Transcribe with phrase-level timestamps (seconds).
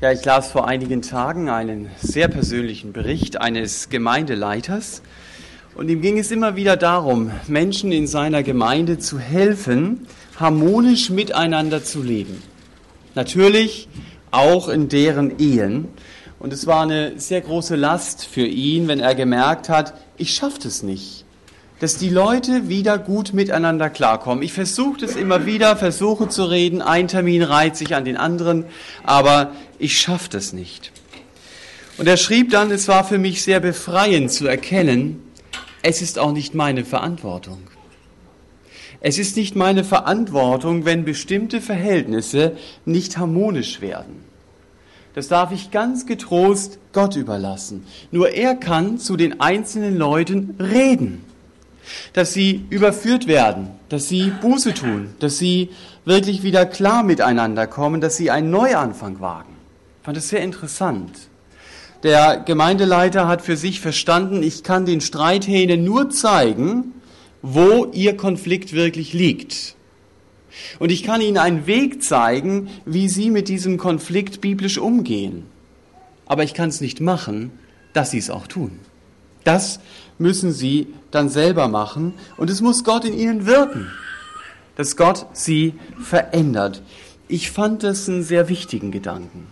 [0.00, 5.02] Ja, ich las vor einigen Tagen einen sehr persönlichen Bericht eines Gemeindeleiters
[5.74, 10.06] und ihm ging es immer wieder darum, Menschen in seiner Gemeinde zu helfen,
[10.38, 12.40] harmonisch miteinander zu leben.
[13.16, 13.88] Natürlich
[14.30, 15.88] auch in deren Ehen.
[16.38, 20.68] Und es war eine sehr große Last für ihn, wenn er gemerkt hat, ich schaffe
[20.68, 21.24] es nicht
[21.80, 24.42] dass die Leute wieder gut miteinander klarkommen.
[24.42, 28.64] Ich versuche das immer wieder, versuche zu reden, ein Termin reiht sich an den anderen,
[29.04, 30.92] aber ich schaffe das nicht.
[31.96, 35.22] Und er schrieb dann, es war für mich sehr befreiend zu erkennen,
[35.82, 37.58] es ist auch nicht meine Verantwortung.
[39.00, 44.24] Es ist nicht meine Verantwortung, wenn bestimmte Verhältnisse nicht harmonisch werden.
[45.14, 47.84] Das darf ich ganz getrost Gott überlassen.
[48.10, 51.24] Nur er kann zu den einzelnen Leuten reden
[52.12, 55.70] dass sie überführt werden, dass sie Buße tun, dass sie
[56.04, 59.54] wirklich wieder klar miteinander kommen, dass sie einen Neuanfang wagen.
[60.00, 61.10] Ich fand es sehr interessant.
[62.02, 66.94] Der Gemeindeleiter hat für sich verstanden, ich kann den Streithähnen nur zeigen,
[67.42, 69.74] wo ihr Konflikt wirklich liegt.
[70.78, 75.44] Und ich kann ihnen einen Weg zeigen, wie sie mit diesem Konflikt biblisch umgehen.
[76.26, 77.52] Aber ich kann es nicht machen,
[77.92, 78.78] dass sie es auch tun.
[79.48, 79.80] Das
[80.18, 83.90] müssen sie dann selber machen und es muss Gott in ihnen wirken,
[84.76, 86.82] dass Gott sie verändert.
[87.28, 89.46] Ich fand das einen sehr wichtigen Gedanken.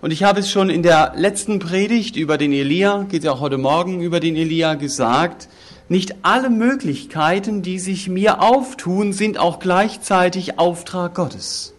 [0.00, 3.40] Und ich habe es schon in der letzten Predigt über den Elia, geht ja auch
[3.40, 5.48] heute Morgen über den Elia gesagt,
[5.88, 11.72] nicht alle Möglichkeiten, die sich mir auftun, sind auch gleichzeitig Auftrag Gottes.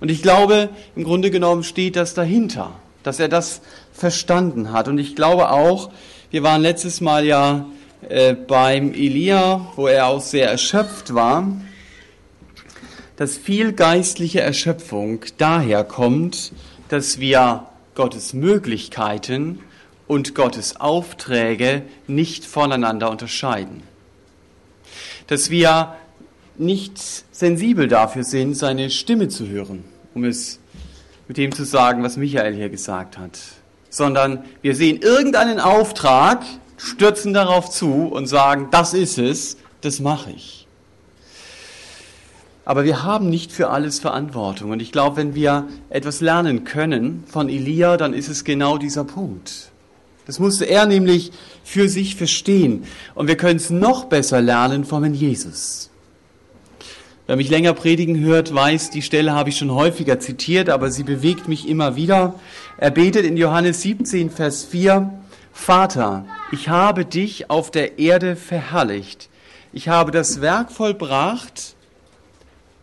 [0.00, 2.72] Und ich glaube, im Grunde genommen steht das dahinter,
[3.04, 3.60] dass er das
[3.94, 4.88] verstanden hat.
[4.88, 5.90] Und ich glaube auch,
[6.30, 7.66] wir waren letztes Mal ja
[8.08, 11.46] äh, beim Elia, wo er auch sehr erschöpft war,
[13.16, 16.52] dass viel geistliche Erschöpfung daher kommt,
[16.88, 19.60] dass wir Gottes Möglichkeiten
[20.08, 23.84] und Gottes Aufträge nicht voneinander unterscheiden.
[25.28, 25.94] Dass wir
[26.58, 29.84] nicht sensibel dafür sind, seine Stimme zu hören,
[30.14, 30.58] um es
[31.28, 33.38] mit dem zu sagen, was Michael hier gesagt hat
[33.94, 36.42] sondern wir sehen irgendeinen Auftrag,
[36.76, 40.66] stürzen darauf zu und sagen, das ist es, das mache ich.
[42.64, 44.72] Aber wir haben nicht für alles Verantwortung.
[44.72, 49.04] Und ich glaube, wenn wir etwas lernen können von Elia, dann ist es genau dieser
[49.04, 49.70] Punkt.
[50.26, 51.30] Das musste er nämlich
[51.62, 52.84] für sich verstehen.
[53.14, 55.90] Und wir können es noch besser lernen von Jesus.
[57.26, 61.04] Wer mich länger predigen hört, weiß, die Stelle habe ich schon häufiger zitiert, aber sie
[61.04, 62.34] bewegt mich immer wieder.
[62.76, 65.10] Er betet in Johannes 17, Vers 4,
[65.50, 69.30] Vater, ich habe dich auf der Erde verherrlicht.
[69.72, 71.76] Ich habe das Werk vollbracht,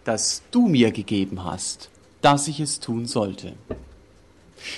[0.06, 1.91] das du mir gegeben hast,
[2.24, 3.53] dass ich es tun sollte.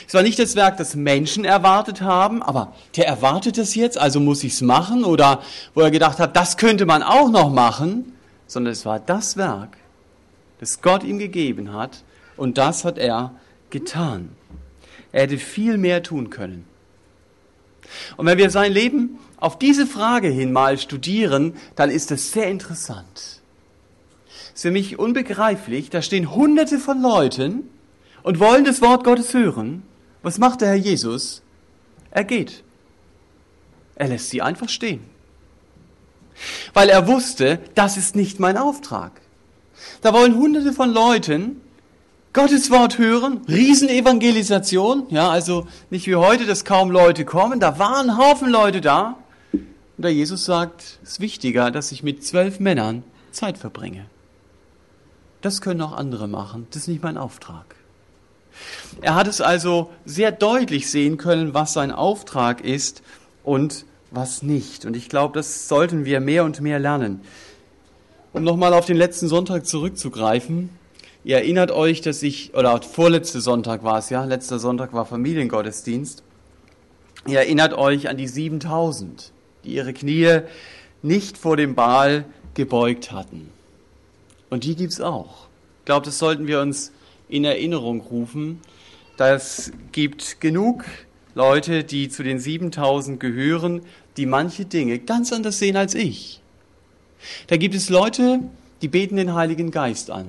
[0.06, 4.19] Es war nicht das Werk, das Menschen erwartet haben, aber der erwartet es jetzt, also
[4.19, 5.41] muss ich es machen, oder
[5.73, 8.12] wo er gedacht hat, das könnte man auch noch machen,
[8.47, 9.77] sondern es war das Werk,
[10.59, 12.03] das Gott ihm gegeben hat,
[12.37, 13.35] und das hat er
[13.69, 14.29] getan.
[15.11, 16.65] Er hätte viel mehr tun können.
[18.17, 22.49] Und wenn wir sein Leben auf diese Frage hin mal studieren, dann ist es sehr
[22.49, 23.05] interessant.
[23.15, 23.41] Es
[24.55, 27.69] ist für mich unbegreiflich, da stehen hunderte von Leuten
[28.23, 29.83] und wollen das Wort Gottes hören.
[30.21, 31.41] Was macht der Herr Jesus?
[32.11, 32.63] Er geht.
[33.95, 35.12] Er lässt sie einfach stehen.
[36.73, 39.11] Weil er wusste, das ist nicht mein Auftrag.
[40.01, 41.61] Da wollen hunderte von Leuten
[42.33, 48.17] Gottes Wort hören, Riesenevangelisation, ja, also nicht wie heute, dass kaum Leute kommen, da waren
[48.17, 49.17] Haufen Leute da.
[49.51, 49.66] Und
[49.97, 54.05] der Jesus sagt, es ist wichtiger, dass ich mit zwölf Männern Zeit verbringe.
[55.41, 57.75] Das können auch andere machen, das ist nicht mein Auftrag.
[59.01, 63.03] Er hat es also sehr deutlich sehen können, was sein Auftrag ist
[63.43, 64.85] und was nicht.
[64.85, 67.22] Und ich glaube, das sollten wir mehr und mehr lernen.
[68.31, 70.69] Um nochmal auf den letzten Sonntag zurückzugreifen,
[71.25, 76.22] Ihr erinnert euch, dass ich, oder vorletzte Sonntag war es ja, letzter Sonntag war Familiengottesdienst.
[77.26, 79.32] Ihr erinnert euch an die 7000,
[79.64, 80.41] die ihre Knie
[81.02, 83.49] nicht vor dem Baal gebeugt hatten.
[84.49, 85.47] Und die gibt's auch.
[85.79, 86.91] Ich glaube, das sollten wir uns
[87.29, 88.59] in Erinnerung rufen.
[89.16, 90.84] Das gibt genug
[91.35, 93.82] Leute, die zu den 7000 gehören,
[94.17, 96.41] die manche Dinge ganz anders sehen als ich.
[97.47, 98.39] Da gibt es Leute,
[98.81, 100.27] die beten den Heiligen Geist an.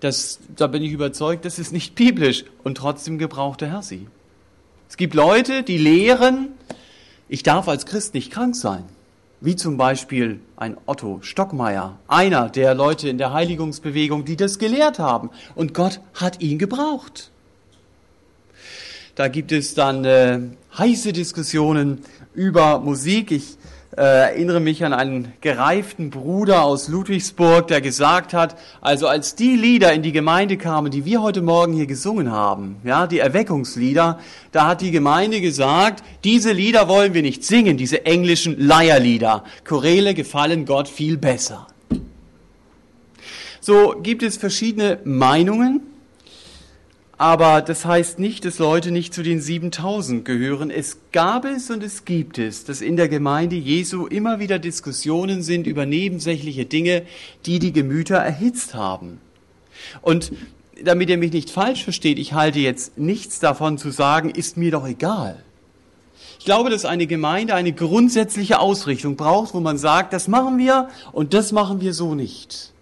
[0.00, 4.06] Das, da bin ich überzeugt, das ist nicht biblisch und trotzdem gebraucht der Herr sie.
[4.88, 6.48] Es gibt Leute, die lehren,
[7.28, 8.84] ich darf als Christ nicht krank sein.
[9.40, 14.98] wie zum Beispiel ein Otto Stockmeier, einer der Leute in der Heiligungsbewegung, die das gelehrt
[14.98, 15.30] haben.
[15.54, 17.29] Und Gott hat ihn gebraucht.
[19.20, 20.38] Da gibt es dann äh,
[20.78, 21.98] heiße Diskussionen
[22.32, 23.32] über Musik.
[23.32, 23.58] Ich
[23.94, 29.56] äh, erinnere mich an einen gereiften Bruder aus Ludwigsburg, der gesagt hat, also als die
[29.56, 34.20] Lieder in die Gemeinde kamen, die wir heute Morgen hier gesungen haben, ja, die Erweckungslieder,
[34.52, 39.44] da hat die Gemeinde gesagt, diese Lieder wollen wir nicht singen, diese englischen Leierlieder.
[39.68, 41.66] Choräle gefallen Gott viel besser.
[43.60, 45.89] So gibt es verschiedene Meinungen
[47.20, 50.70] aber das heißt nicht, dass Leute nicht zu den 7000 gehören.
[50.70, 55.42] Es gab es und es gibt es, dass in der Gemeinde Jesu immer wieder Diskussionen
[55.42, 57.02] sind über nebensächliche Dinge,
[57.44, 59.20] die die Gemüter erhitzt haben.
[60.00, 60.32] Und
[60.82, 64.70] damit ihr mich nicht falsch versteht, ich halte jetzt nichts davon zu sagen, ist mir
[64.70, 65.42] doch egal.
[66.38, 70.88] Ich glaube, dass eine Gemeinde eine grundsätzliche Ausrichtung braucht, wo man sagt, das machen wir
[71.12, 72.72] und das machen wir so nicht.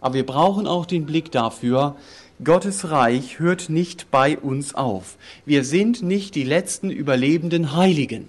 [0.00, 1.96] Aber wir brauchen auch den Blick dafür,
[2.44, 5.16] Gottes Reich hört nicht bei uns auf.
[5.44, 8.26] Wir sind nicht die letzten überlebenden Heiligen.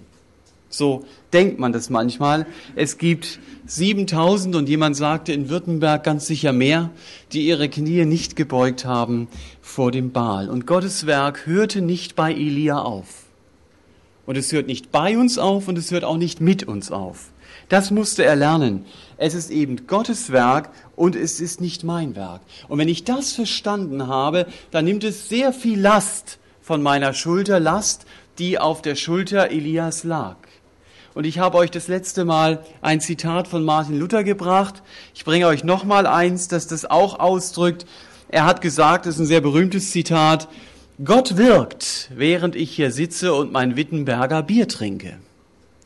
[0.68, 2.46] So denkt man das manchmal.
[2.76, 6.90] Es gibt 7000 und jemand sagte in Württemberg ganz sicher mehr,
[7.32, 9.28] die ihre Knie nicht gebeugt haben
[9.60, 10.48] vor dem Baal.
[10.48, 13.24] Und Gottes Werk hörte nicht bei Elia auf.
[14.26, 17.30] Und es hört nicht bei uns auf und es hört auch nicht mit uns auf.
[17.68, 18.84] Das musste er lernen.
[19.16, 22.40] Es ist eben Gottes Werk und es ist nicht mein Werk.
[22.68, 27.60] Und wenn ich das verstanden habe, dann nimmt es sehr viel Last von meiner Schulter,
[27.60, 28.06] Last,
[28.38, 30.36] die auf der Schulter Elias lag.
[31.14, 34.82] Und ich habe euch das letzte Mal ein Zitat von Martin Luther gebracht.
[35.14, 37.86] Ich bringe euch nochmal eins, das das auch ausdrückt.
[38.28, 40.48] Er hat gesagt, das ist ein sehr berühmtes Zitat,
[41.04, 45.18] Gott wirkt, während ich hier sitze und mein Wittenberger Bier trinke.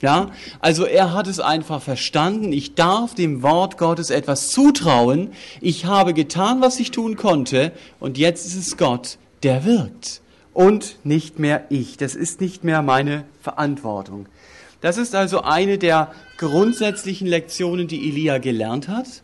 [0.00, 0.30] Ja,
[0.60, 2.52] also er hat es einfach verstanden.
[2.52, 5.32] Ich darf dem Wort Gottes etwas zutrauen.
[5.60, 7.72] Ich habe getan, was ich tun konnte.
[7.98, 10.20] Und jetzt ist es Gott, der wirkt.
[10.54, 11.96] Und nicht mehr ich.
[11.96, 14.26] Das ist nicht mehr meine Verantwortung.
[14.80, 19.22] Das ist also eine der grundsätzlichen Lektionen, die Elia gelernt hat,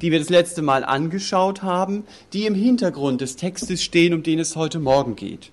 [0.00, 2.02] die wir das letzte Mal angeschaut haben,
[2.32, 5.52] die im Hintergrund des Textes stehen, um den es heute Morgen geht.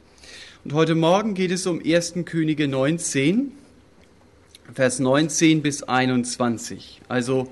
[0.66, 2.16] Und heute Morgen geht es um 1.
[2.26, 3.52] Könige 19.
[4.74, 7.02] Vers 19 bis 21.
[7.08, 7.48] Also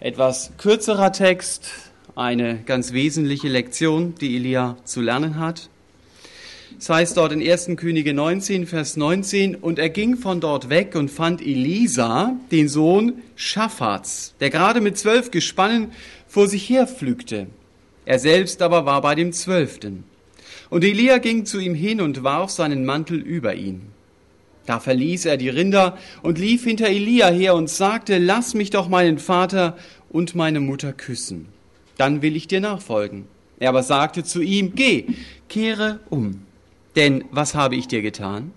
[0.00, 1.70] etwas kürzerer Text,
[2.16, 5.68] eine ganz wesentliche Lektion, die Elia zu lernen hat.
[6.78, 7.70] Es heißt dort in 1.
[7.76, 13.22] Könige 19, Vers 19, und er ging von dort weg und fand Elisa, den Sohn
[13.36, 15.92] Schaffats, der gerade mit zwölf Gespannen
[16.26, 17.46] vor sich herpflügte.
[18.04, 20.04] Er selbst aber war bei dem Zwölften.
[20.70, 23.97] Und Elia ging zu ihm hin und warf seinen Mantel über ihn.
[24.68, 28.86] Da verließ er die Rinder und lief hinter Elia her und sagte, lass mich doch
[28.86, 29.78] meinen Vater
[30.10, 31.48] und meine Mutter küssen.
[31.96, 33.24] Dann will ich dir nachfolgen.
[33.58, 35.06] Er aber sagte zu ihm, geh,
[35.48, 36.42] kehre um.
[36.96, 38.52] Denn was habe ich dir getan?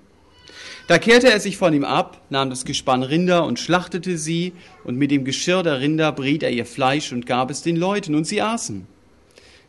[0.88, 4.52] Da kehrte er sich von ihm ab, nahm das Gespann Rinder und schlachtete sie,
[4.84, 8.16] und mit dem Geschirr der Rinder briet er ihr Fleisch und gab es den Leuten,
[8.16, 8.86] und sie aßen.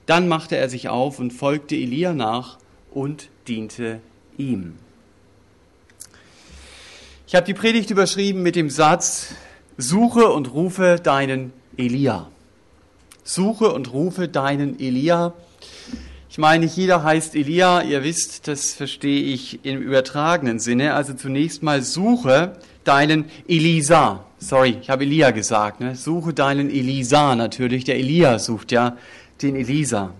[0.07, 2.59] Dann machte er sich auf und folgte Elia nach
[2.91, 4.01] und diente
[4.37, 4.75] ihm.
[7.33, 9.29] Ich habe die Predigt überschrieben mit dem Satz,
[9.79, 12.29] suche und rufe deinen Elia.
[13.25, 15.33] Suche und rufe deinen Elia.
[16.29, 20.93] Ich meine, nicht jeder heißt Elia, ihr wisst, das verstehe ich im übertragenen Sinne.
[20.93, 24.27] Also zunächst mal suche deinen Elisa.
[24.37, 25.81] Sorry, ich habe Elia gesagt.
[25.81, 25.97] Ne?
[25.97, 27.85] Suche deinen Elisa natürlich.
[27.85, 28.99] Der Elia sucht ja
[29.41, 30.13] den Elisa.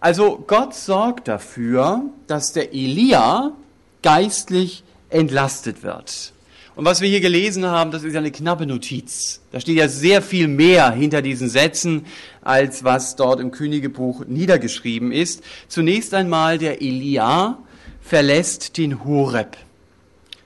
[0.00, 3.52] Also Gott sorgt dafür, dass der Elia
[4.00, 6.32] geistlich entlastet wird.
[6.76, 9.40] Und was wir hier gelesen haben, das ist eine knappe Notiz.
[9.52, 12.06] Da steht ja sehr viel mehr hinter diesen Sätzen,
[12.42, 15.42] als was dort im Königebuch niedergeschrieben ist.
[15.68, 17.58] Zunächst einmal, der Elia
[18.00, 19.56] verlässt den Horeb.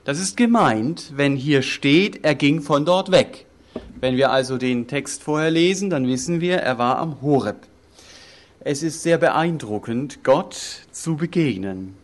[0.03, 3.45] Das ist gemeint, wenn hier steht, er ging von dort weg.
[4.01, 7.57] Wenn wir also den Text vorher lesen, dann wissen wir, er war am Horeb.
[8.59, 10.57] Es ist sehr beeindruckend, Gott
[10.91, 11.95] zu begegnen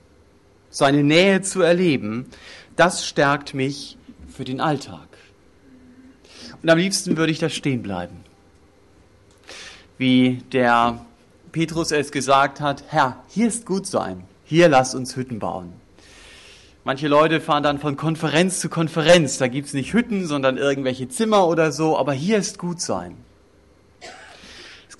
[0.72, 2.26] seine Nähe zu erleben,
[2.76, 3.98] das stärkt mich
[4.28, 5.08] für den Alltag.
[6.64, 8.18] Und am liebsten würde ich da stehen bleiben.
[10.00, 11.06] Wie der
[11.52, 15.74] Petrus es gesagt hat, Herr, hier ist gut sein, hier lass uns Hütten bauen.
[16.84, 21.08] Manche Leute fahren dann von Konferenz zu Konferenz, da gibt es nicht Hütten, sondern irgendwelche
[21.08, 23.18] Zimmer oder so, aber hier ist gut sein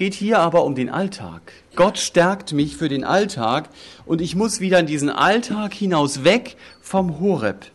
[0.02, 1.54] geht hier aber um den Alltag.
[1.76, 3.70] Gott stärkt mich für den Alltag
[4.06, 7.72] und ich muss wieder in diesen Alltag hinaus weg vom Horeb.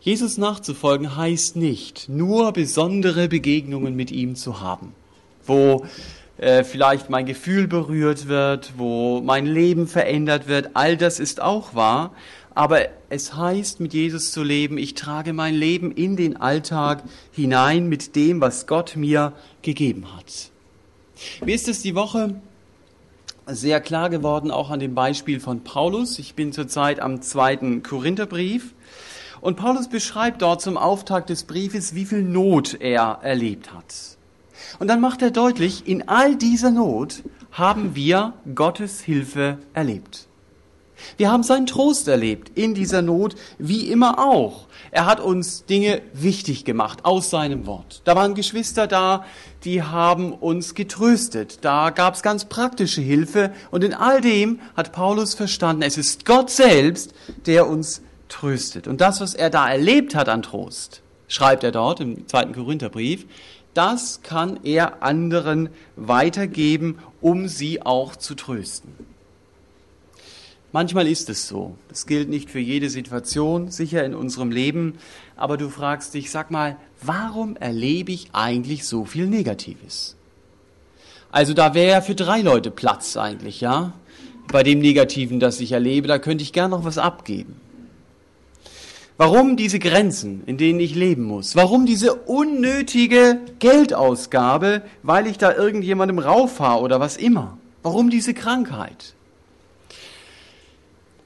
[0.00, 4.94] Jesus nachzufolgen heißt nicht, nur besondere Begegnungen mit ihm zu haben,
[5.46, 5.84] wo
[6.38, 10.70] äh, vielleicht mein Gefühl berührt wird, wo mein Leben verändert wird.
[10.74, 12.12] All das ist auch wahr.
[12.54, 17.88] Aber es heißt, mit Jesus zu leben, ich trage mein Leben in den Alltag hinein
[17.88, 19.32] mit dem, was Gott mir
[19.62, 20.50] gegeben hat.
[21.44, 22.34] Mir ist es die Woche
[23.46, 26.18] sehr klar geworden, auch an dem Beispiel von Paulus.
[26.18, 28.74] Ich bin zurzeit am zweiten Korintherbrief.
[29.40, 33.94] Und Paulus beschreibt dort zum Auftakt des Briefes, wie viel Not er erlebt hat.
[34.78, 40.28] Und dann macht er deutlich, in all dieser Not haben wir Gottes Hilfe erlebt.
[41.16, 44.66] Wir haben seinen Trost erlebt in dieser Not, wie immer auch.
[44.90, 48.02] Er hat uns Dinge wichtig gemacht aus seinem Wort.
[48.04, 49.24] Da waren Geschwister da,
[49.64, 51.58] die haben uns getröstet.
[51.62, 53.52] Da gab es ganz praktische Hilfe.
[53.70, 57.14] Und in all dem hat Paulus verstanden, es ist Gott selbst,
[57.46, 58.88] der uns tröstet.
[58.88, 63.26] Und das, was er da erlebt hat an Trost, schreibt er dort im zweiten Korintherbrief,
[63.74, 68.92] das kann er anderen weitergeben, um sie auch zu trösten.
[70.72, 71.76] Manchmal ist es so.
[71.88, 74.94] Das gilt nicht für jede Situation, sicher in unserem Leben.
[75.36, 80.16] Aber du fragst dich, sag mal, warum erlebe ich eigentlich so viel Negatives?
[81.30, 83.92] Also da wäre ja für drei Leute Platz eigentlich, ja?
[84.50, 87.56] Bei dem Negativen, das ich erlebe, da könnte ich gern noch was abgeben.
[89.18, 91.54] Warum diese Grenzen, in denen ich leben muss?
[91.54, 97.58] Warum diese unnötige Geldausgabe, weil ich da irgendjemandem rauffahre oder was immer?
[97.82, 99.14] Warum diese Krankheit?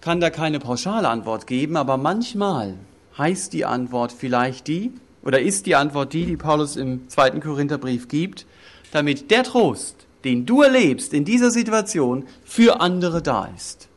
[0.07, 2.75] Kann da keine pauschale Antwort geben, aber manchmal
[3.19, 4.93] heißt die Antwort vielleicht die,
[5.25, 8.47] oder ist die Antwort die, die Paulus im zweiten Korintherbrief gibt,
[8.93, 13.89] damit der Trost, den du erlebst in dieser Situation, für andere da ist.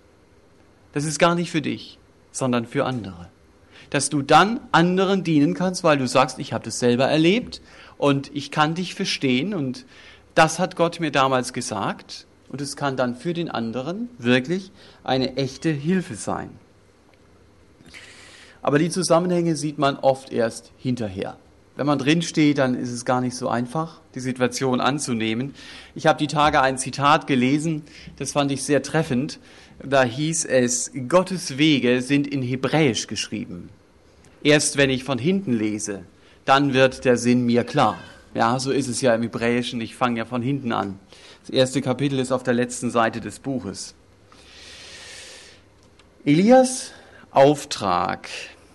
[0.94, 2.00] Das ist gar nicht für dich,
[2.32, 3.30] sondern für andere
[3.92, 7.62] dass du dann anderen dienen kannst, weil du sagst, ich habe das selber erlebt
[7.98, 9.86] und ich kann dich verstehen und
[10.34, 14.72] das hat Gott mir damals gesagt und es kann dann für den anderen wirklich
[15.04, 16.50] eine echte Hilfe sein.
[18.62, 21.38] Aber die Zusammenhänge sieht man oft erst hinterher.
[21.76, 25.54] Wenn man drin steht, dann ist es gar nicht so einfach, die Situation anzunehmen.
[25.96, 27.84] Ich habe die Tage ein Zitat gelesen,
[28.18, 29.40] das fand ich sehr treffend.
[29.82, 33.70] Da hieß es, Gottes Wege sind in Hebräisch geschrieben.
[34.44, 36.04] Erst wenn ich von hinten lese,
[36.44, 37.98] dann wird der Sinn mir klar.
[38.34, 39.80] Ja, so ist es ja im Hebräischen.
[39.80, 41.00] Ich fange ja von hinten an.
[41.50, 43.96] Das erste Kapitel ist auf der letzten Seite des Buches.
[46.24, 46.92] Elias
[47.32, 48.30] Auftrag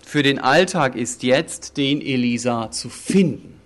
[0.04, 3.60] für den Alltag ist jetzt, den Elisa zu finden.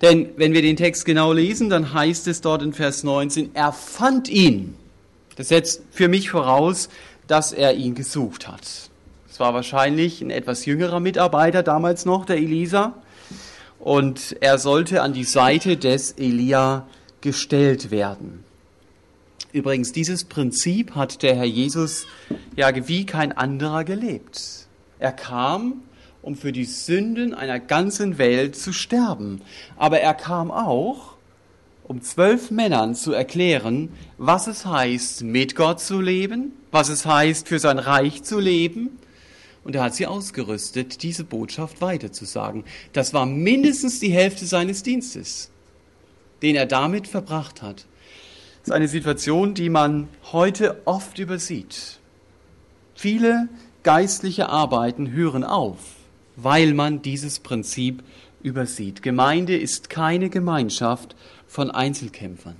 [0.00, 3.72] Denn wenn wir den Text genau lesen, dann heißt es dort in Vers 19, er
[3.72, 4.76] fand ihn.
[5.34, 6.88] Das setzt für mich voraus,
[7.26, 8.90] dass er ihn gesucht hat
[9.40, 12.92] war wahrscheinlich ein etwas jüngerer Mitarbeiter damals noch, der Elisa.
[13.80, 16.86] Und er sollte an die Seite des Elia
[17.20, 18.44] gestellt werden.
[19.52, 22.06] Übrigens, dieses Prinzip hat der Herr Jesus
[22.56, 24.66] ja wie kein anderer gelebt.
[24.98, 25.82] Er kam,
[26.22, 29.40] um für die Sünden einer ganzen Welt zu sterben.
[29.76, 31.16] Aber er kam auch,
[31.84, 37.48] um zwölf Männern zu erklären, was es heißt, mit Gott zu leben, was es heißt,
[37.48, 38.90] für sein Reich zu leben
[39.64, 42.64] und er hat sie ausgerüstet, diese Botschaft weiterzusagen.
[42.92, 45.50] Das war mindestens die Hälfte seines Dienstes,
[46.42, 47.86] den er damit verbracht hat.
[48.60, 51.98] Das ist eine Situation, die man heute oft übersieht.
[52.94, 53.48] Viele
[53.82, 55.78] geistliche Arbeiten hören auf,
[56.36, 58.02] weil man dieses Prinzip
[58.42, 59.02] übersieht.
[59.02, 61.16] Gemeinde ist keine Gemeinschaft
[61.46, 62.56] von Einzelkämpfern.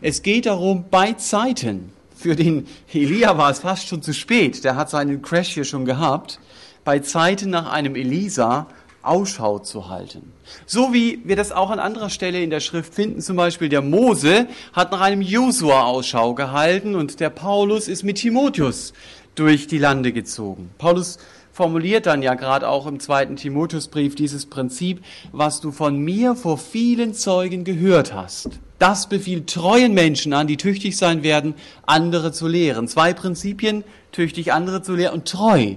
[0.00, 4.64] Es geht darum, bei Zeiten, für den Elia war es fast schon zu spät.
[4.64, 6.40] Der hat seinen Crash hier schon gehabt.
[6.84, 8.66] Bei Zeiten nach einem Elisa
[9.02, 10.32] Ausschau zu halten.
[10.66, 13.82] So wie wir das auch an anderer Stelle in der Schrift finden, zum Beispiel der
[13.82, 18.92] Mose hat nach einem Josua Ausschau gehalten und der Paulus ist mit Timotheus
[19.34, 20.70] durch die Lande gezogen.
[20.78, 21.18] Paulus
[21.52, 25.02] formuliert dann ja gerade auch im zweiten Timotheusbrief dieses Prinzip,
[25.32, 28.60] was du von mir vor vielen Zeugen gehört hast.
[28.78, 31.54] Das befiehlt treuen Menschen an, die tüchtig sein werden,
[31.84, 32.88] andere zu lehren.
[32.88, 35.74] Zwei Prinzipien, tüchtig andere zu lehren und treu.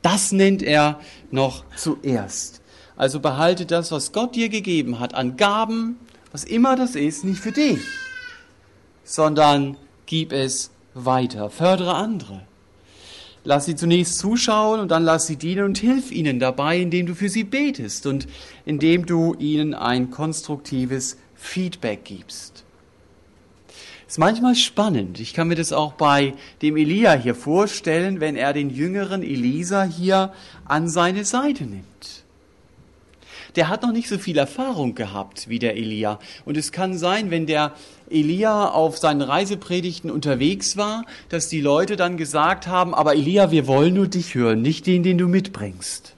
[0.00, 2.62] Das nennt er noch zuerst.
[2.96, 5.98] Also behalte das, was Gott dir gegeben hat, an Gaben,
[6.32, 7.80] was immer das ist, nicht für dich,
[9.04, 9.76] sondern
[10.06, 11.50] gib es weiter.
[11.50, 12.42] Fördere andere.
[13.44, 17.14] Lass sie zunächst zuschauen und dann lass sie dienen und hilf ihnen dabei, indem du
[17.14, 18.26] für sie betest und
[18.64, 22.64] indem du ihnen ein konstruktives Feedback gibst.
[24.08, 25.20] Ist manchmal spannend.
[25.20, 29.84] Ich kann mir das auch bei dem Elia hier vorstellen, wenn er den jüngeren Elisa
[29.84, 30.32] hier
[30.64, 32.24] an seine Seite nimmt.
[33.56, 36.18] Der hat noch nicht so viel Erfahrung gehabt wie der Elia.
[36.44, 37.72] Und es kann sein, wenn der
[38.10, 43.66] Elia auf seinen Reisepredigten unterwegs war, dass die Leute dann gesagt haben, aber Elia, wir
[43.66, 46.14] wollen nur dich hören, nicht den, den du mitbringst.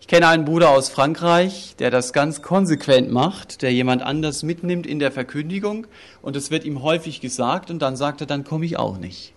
[0.00, 4.86] Ich kenne einen Bruder aus Frankreich, der das ganz konsequent macht, der jemand anders mitnimmt
[4.86, 5.86] in der Verkündigung
[6.20, 9.32] und es wird ihm häufig gesagt und dann sagt er, dann komme ich auch nicht.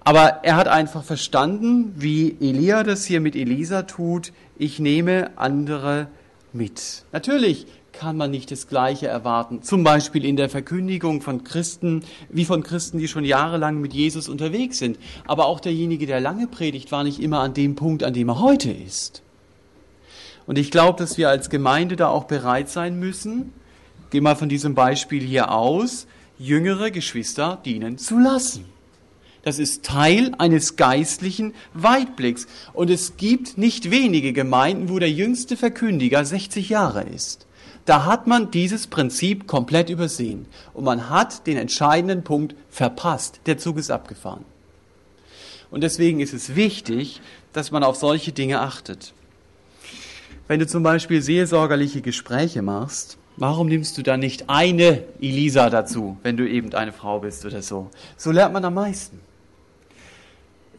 [0.00, 6.08] Aber er hat einfach verstanden, wie Elia das hier mit Elisa tut, ich nehme andere
[6.52, 7.04] mit.
[7.12, 9.62] Natürlich kann man nicht das Gleiche erwarten.
[9.62, 14.28] Zum Beispiel in der Verkündigung von Christen, wie von Christen, die schon jahrelang mit Jesus
[14.28, 14.98] unterwegs sind.
[15.26, 18.40] Aber auch derjenige, der lange predigt, war nicht immer an dem Punkt, an dem er
[18.40, 19.22] heute ist.
[20.46, 23.52] Und ich glaube, dass wir als Gemeinde da auch bereit sein müssen,
[24.10, 26.06] geh mal von diesem Beispiel hier aus,
[26.38, 28.64] jüngere Geschwister dienen zu lassen.
[29.42, 32.46] Das ist Teil eines geistlichen Weitblicks.
[32.72, 37.46] Und es gibt nicht wenige Gemeinden, wo der jüngste Verkündiger 60 Jahre ist.
[37.88, 43.40] Da hat man dieses Prinzip komplett übersehen und man hat den entscheidenden Punkt verpasst.
[43.46, 44.44] Der Zug ist abgefahren.
[45.70, 47.22] Und deswegen ist es wichtig,
[47.54, 49.14] dass man auf solche Dinge achtet.
[50.48, 56.18] Wenn du zum Beispiel seelsorgerliche Gespräche machst, warum nimmst du dann nicht eine Elisa dazu,
[56.22, 57.90] wenn du eben eine Frau bist oder so?
[58.18, 59.20] So lernt man am meisten.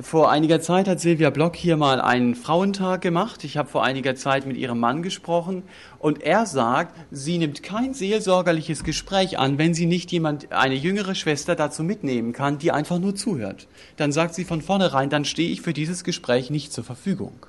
[0.02, 3.44] Vor einiger Zeit hat Silvia Block hier mal einen Frauentag gemacht.
[3.44, 5.64] Ich habe vor einiger Zeit mit ihrem Mann gesprochen
[5.98, 11.16] und er sagt, sie nimmt kein seelsorgerliches Gespräch an, wenn sie nicht jemand, eine jüngere
[11.16, 13.68] Schwester dazu mitnehmen kann, die einfach nur zuhört.
[13.98, 17.46] Dann sagt sie von vornherein, dann stehe ich für dieses Gespräch nicht zur Verfügung.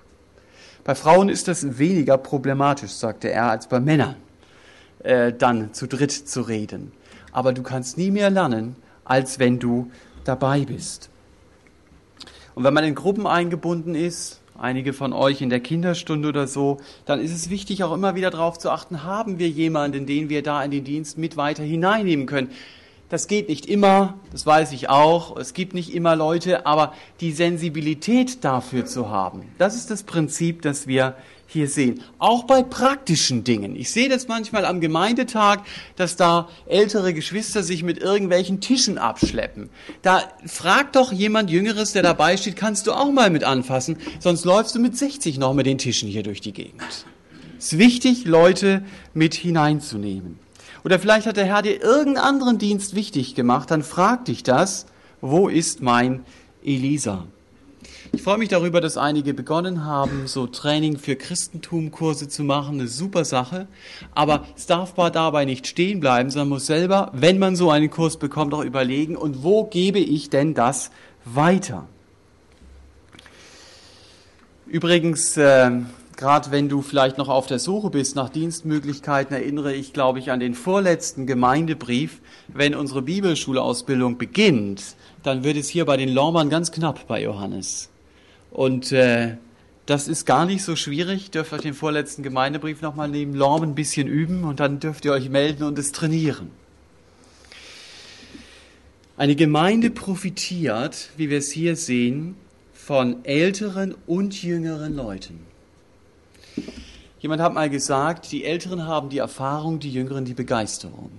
[0.82, 4.16] Bei Frauen ist das weniger problematisch, sagte er, als bei Männern,
[5.04, 6.90] äh, dann zu dritt zu reden.
[7.30, 9.92] Aber du kannst nie mehr lernen, als wenn du
[10.24, 11.09] dabei bist.
[12.60, 16.76] Und wenn man in Gruppen eingebunden ist, einige von euch in der Kinderstunde oder so,
[17.06, 20.42] dann ist es wichtig, auch immer wieder darauf zu achten, haben wir jemanden, den wir
[20.42, 22.50] da in den Dienst mit weiter hineinnehmen können.
[23.10, 25.36] Das geht nicht immer, das weiß ich auch.
[25.36, 30.62] Es gibt nicht immer Leute, aber die Sensibilität dafür zu haben, das ist das Prinzip,
[30.62, 31.16] das wir
[31.48, 32.02] hier sehen.
[32.20, 33.74] Auch bei praktischen Dingen.
[33.74, 35.62] Ich sehe das manchmal am Gemeindetag,
[35.96, 39.68] dass da ältere Geschwister sich mit irgendwelchen Tischen abschleppen.
[40.02, 44.44] Da fragt doch jemand Jüngeres, der dabei steht, kannst du auch mal mit anfassen, sonst
[44.44, 46.82] läufst du mit 60 noch mit den Tischen hier durch die Gegend.
[47.58, 50.38] Es ist wichtig, Leute mit hineinzunehmen.
[50.84, 54.86] Oder vielleicht hat der Herr dir irgendeinen anderen Dienst wichtig gemacht, dann frag dich das,
[55.20, 56.24] wo ist mein
[56.64, 57.26] Elisa?
[58.12, 62.80] Ich freue mich darüber, dass einige begonnen haben, so Training für Christentum-Kurse zu machen.
[62.80, 63.68] Eine super Sache.
[64.14, 68.16] Aber es darf dabei nicht stehen bleiben, sondern muss selber, wenn man so einen Kurs
[68.16, 70.90] bekommt, auch überlegen, und wo gebe ich denn das
[71.24, 71.86] weiter?
[74.66, 75.70] Übrigens, äh,
[76.20, 80.30] gerade wenn du vielleicht noch auf der Suche bist nach Dienstmöglichkeiten, erinnere ich, glaube ich,
[80.30, 82.20] an den vorletzten Gemeindebrief.
[82.48, 87.88] Wenn unsere Bibelschulausbildung beginnt, dann wird es hier bei den Lormern ganz knapp bei Johannes.
[88.50, 89.38] Und äh,
[89.86, 91.30] das ist gar nicht so schwierig.
[91.30, 95.12] Dürft euch den vorletzten Gemeindebrief nochmal neben Lorm ein bisschen üben und dann dürft ihr
[95.12, 96.50] euch melden und es trainieren.
[99.16, 102.36] Eine Gemeinde profitiert, wie wir es hier sehen,
[102.74, 105.49] von älteren und jüngeren Leuten.
[107.20, 111.10] Jemand hat mal gesagt, die Älteren haben die Erfahrung, die Jüngeren die Begeisterung.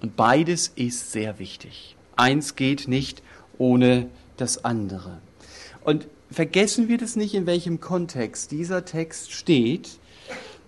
[0.00, 1.96] Und beides ist sehr wichtig.
[2.16, 3.22] Eins geht nicht
[3.58, 5.18] ohne das andere.
[5.84, 9.98] Und vergessen wir das nicht, in welchem Kontext dieser Text steht.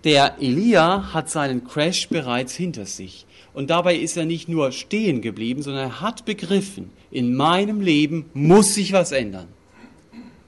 [0.03, 3.25] Der Elia hat seinen Crash bereits hinter sich.
[3.53, 8.29] Und dabei ist er nicht nur stehen geblieben, sondern er hat begriffen, in meinem Leben
[8.33, 9.47] muss sich was ändern.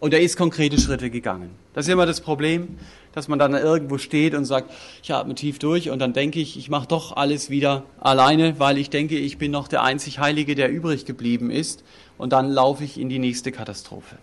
[0.04, 1.52] Und er ist konkrete Schritte gegangen.
[1.74, 2.78] Das ist immer das Problem,
[3.14, 4.70] dass man dann irgendwo steht und sagt,
[5.02, 8.78] ich atme tief durch und dann denke ich, ich mache doch alles wieder alleine, weil
[8.78, 11.86] ich denke, ich bin noch der einzig Heilige, der übrig geblieben ist.
[12.18, 14.18] Und dann laufe ich in die nächste Katastrophe.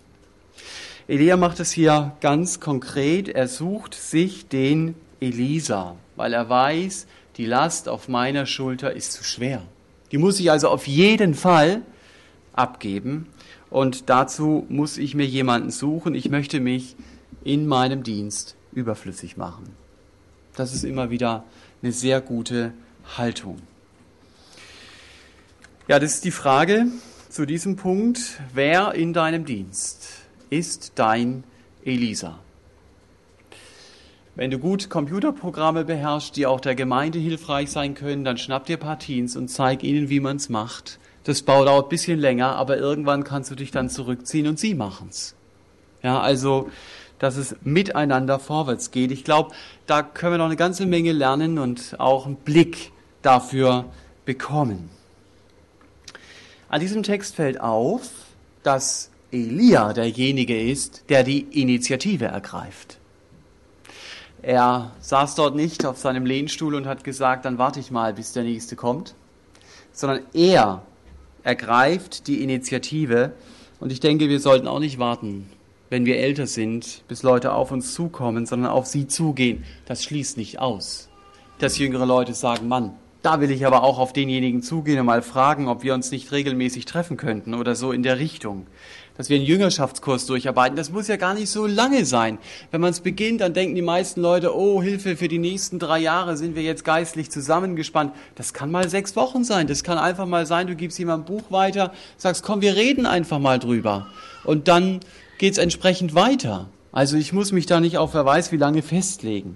[1.07, 3.27] Elia macht es hier ganz konkret.
[3.27, 9.23] Er sucht sich den Elisa, weil er weiß, die Last auf meiner Schulter ist zu
[9.23, 9.63] schwer.
[10.11, 11.81] Die muss ich also auf jeden Fall
[12.53, 13.25] abgeben.
[13.71, 16.13] Und dazu muss ich mir jemanden suchen.
[16.13, 16.95] Ich möchte mich
[17.43, 19.69] in meinem Dienst überflüssig machen.
[20.55, 21.45] Das ist immer wieder
[21.81, 22.73] eine sehr gute
[23.17, 23.57] Haltung.
[25.87, 26.87] Ja, das ist die Frage
[27.29, 28.41] zu diesem Punkt.
[28.53, 30.07] Wer in deinem Dienst
[30.49, 31.45] ist dein
[31.83, 32.39] Elisa?
[34.35, 38.77] Wenn du gut Computerprogramme beherrschst, die auch der Gemeinde hilfreich sein können, dann schnapp dir
[38.77, 40.99] ein und zeig ihnen, wie man es macht.
[41.23, 45.35] Das dauert ein bisschen länger, aber irgendwann kannst du dich dann zurückziehen und sie machen's.
[46.01, 46.71] Ja, also,
[47.19, 49.11] dass es miteinander vorwärts geht.
[49.11, 49.53] Ich glaube,
[49.85, 53.85] da können wir noch eine ganze Menge lernen und auch einen Blick dafür
[54.25, 54.89] bekommen.
[56.69, 58.09] An diesem Text fällt auf,
[58.63, 62.97] dass Elia derjenige ist, der die Initiative ergreift.
[64.41, 68.33] Er saß dort nicht auf seinem Lehnstuhl und hat gesagt, dann warte ich mal, bis
[68.33, 69.13] der nächste kommt,
[69.91, 70.81] sondern er
[71.43, 73.33] ergreift die Initiative.
[73.79, 75.49] Und ich denke, wir sollten auch nicht warten,
[75.89, 79.63] wenn wir älter sind, bis Leute auf uns zukommen, sondern auf sie zugehen.
[79.85, 81.09] Das schließt nicht aus,
[81.59, 85.21] dass jüngere Leute sagen, Mann, da will ich aber auch auf denjenigen zugehen und mal
[85.21, 88.65] fragen, ob wir uns nicht regelmäßig treffen könnten oder so in der Richtung
[89.21, 90.75] dass wir einen Jüngerschaftskurs durcharbeiten.
[90.75, 92.39] Das muss ja gar nicht so lange sein.
[92.71, 95.99] Wenn man es beginnt, dann denken die meisten Leute, oh Hilfe, für die nächsten drei
[95.99, 98.13] Jahre sind wir jetzt geistlich zusammengespannt.
[98.33, 99.67] Das kann mal sechs Wochen sein.
[99.67, 103.05] Das kann einfach mal sein, du gibst jemandem ein Buch weiter, sagst, komm, wir reden
[103.05, 104.07] einfach mal drüber.
[104.43, 105.01] Und dann
[105.37, 106.67] geht es entsprechend weiter.
[106.91, 109.55] Also ich muss mich da nicht auf wer weiß wie lange festlegen.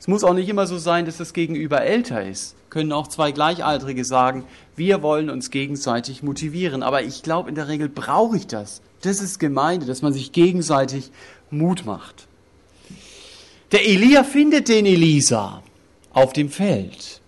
[0.00, 2.56] Es muss auch nicht immer so sein, dass das Gegenüber älter ist.
[2.70, 6.82] Können auch zwei Gleichaltrige sagen, wir wollen uns gegenseitig motivieren.
[6.82, 8.82] Aber ich glaube, in der Regel brauche ich das.
[9.02, 11.10] Das ist Gemeinde, dass man sich gegenseitig
[11.50, 12.26] Mut macht.
[13.72, 15.62] Der Elia findet den Elisa
[16.12, 17.20] auf dem Feld.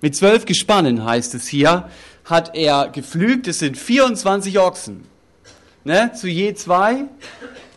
[0.00, 1.88] Mit zwölf Gespannen heißt es hier,
[2.24, 3.48] hat er geflügt.
[3.48, 5.04] Es sind 24 Ochsen.
[5.84, 7.04] Ne, zu je zwei,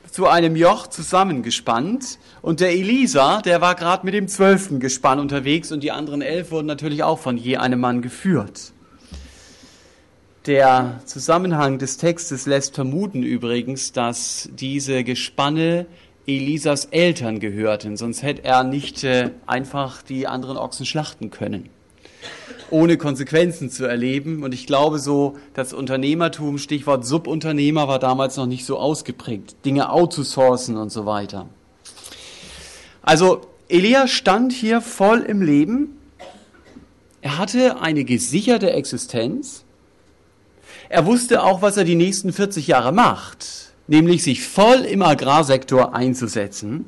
[0.09, 2.19] zu einem Joch zusammengespannt.
[2.41, 6.51] Und der Elisa, der war gerade mit dem zwölften Gespann unterwegs und die anderen elf
[6.51, 8.73] wurden natürlich auch von je einem Mann geführt.
[10.47, 15.85] Der Zusammenhang des Textes lässt vermuten übrigens, dass diese Gespanne
[16.25, 21.69] Elisas Eltern gehörten, sonst hätte er nicht äh, einfach die anderen Ochsen schlachten können,
[22.71, 24.41] ohne Konsequenzen zu erleben.
[24.41, 29.91] Und ich glaube so, das Unternehmertum, Stichwort Subunternehmer, war damals noch nicht so ausgeprägt, Dinge
[29.91, 31.49] outzusourcen und so weiter.
[33.03, 35.97] Also Elia stand hier voll im Leben.
[37.21, 39.65] Er hatte eine gesicherte Existenz.
[40.91, 43.45] Er wusste auch, was er die nächsten 40 Jahre macht,
[43.87, 46.85] nämlich sich voll im Agrarsektor einzusetzen.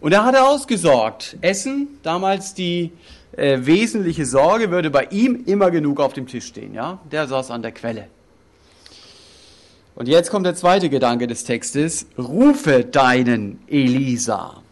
[0.00, 1.38] Und er hatte ausgesorgt.
[1.40, 2.92] Essen, damals die
[3.36, 6.72] äh, wesentliche Sorge, würde bei ihm immer genug auf dem Tisch stehen.
[6.72, 7.00] Ja?
[7.10, 8.06] Der saß an der Quelle.
[9.96, 12.06] Und jetzt kommt der zweite Gedanke des Textes.
[12.16, 14.62] Rufe deinen Elisa.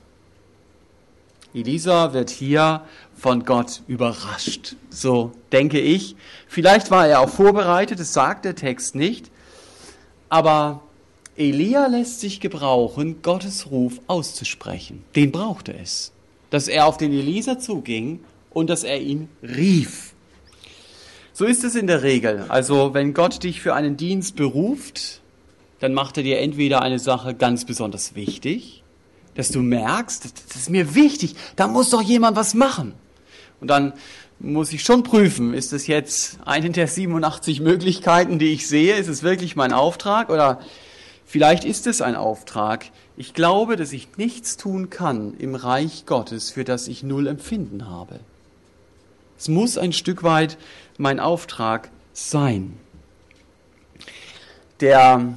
[1.53, 2.83] Elisa wird hier
[3.21, 4.77] von Gott überrascht.
[4.89, 6.17] So denke ich.
[6.49, 9.31] Vielleicht war er auch vorbereitet, das sagt der Text nicht.
[10.31, 10.83] Aber
[11.37, 15.05] Elia lässt sich gebrauchen, Gottes Ruf auszusprechen.
[15.15, 16.13] Den brauchte es.
[16.49, 20.15] Dass er auf den Elisa zuging und dass er ihn rief.
[21.33, 22.47] So ist es in der Regel.
[22.49, 25.21] Also wenn Gott dich für einen Dienst beruft,
[25.79, 28.83] dann macht er dir entweder eine Sache ganz besonders wichtig,
[29.35, 32.95] dass du merkst, das ist mir wichtig, da muss doch jemand was machen.
[33.61, 33.93] Und dann
[34.39, 38.97] muss ich schon prüfen, ist es jetzt eine der 87 Möglichkeiten, die ich sehe?
[38.97, 40.31] Ist es wirklich mein Auftrag?
[40.31, 40.61] Oder
[41.27, 42.87] vielleicht ist es ein Auftrag.
[43.17, 47.89] Ich glaube, dass ich nichts tun kann im Reich Gottes, für das ich null Empfinden
[47.89, 48.21] habe.
[49.39, 50.57] Es muss ein Stück weit
[50.97, 52.79] mein Auftrag sein.
[54.81, 55.35] Der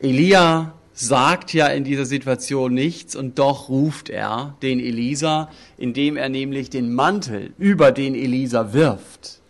[0.00, 6.30] Elia sagt ja in dieser Situation nichts und doch ruft er den Elisa, indem er
[6.30, 9.40] nämlich den Mantel über den Elisa wirft.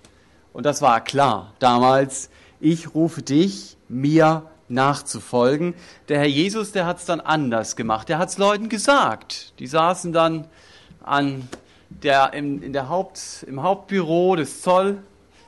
[0.52, 2.30] Und das war klar damals,
[2.60, 5.74] ich rufe dich, mir nachzufolgen.
[6.08, 8.08] Der Herr Jesus, der hat es dann anders gemacht.
[8.08, 9.52] Der hat es Leuten gesagt.
[9.60, 10.48] Die saßen dann
[11.04, 11.48] an
[11.90, 14.98] der, im, in der Haupt, im Hauptbüro des Zoll,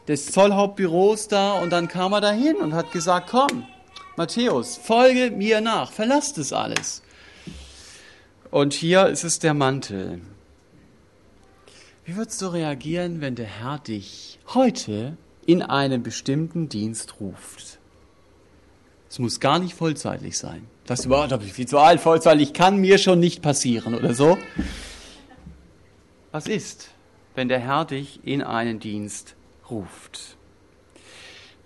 [0.07, 3.65] des Zollhauptbüros da und dann kam er dahin und hat gesagt, komm,
[4.19, 7.03] Matthäus, folge mir nach, verlasst es alles.
[8.51, 10.21] Und hier ist es der Mantel.
[12.05, 17.79] Wie würdest du reagieren, wenn der Herr dich heute in einen bestimmten Dienst ruft?
[19.09, 20.67] Es muss gar nicht vollzeitlich sein.
[20.85, 24.37] Das da bin ich viel zu alt, vollzeitlich kann mir schon nicht passieren oder so.
[26.33, 26.89] Was ist,
[27.37, 29.37] wenn der Herr dich in einen Dienst
[29.71, 30.38] ruft?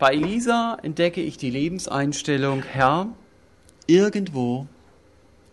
[0.03, 3.07] Bei Elisa entdecke ich die Lebenseinstellung, Herr,
[3.87, 4.67] irgendwo,